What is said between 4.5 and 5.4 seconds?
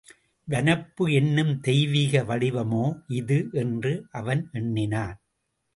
எண்ணினான்.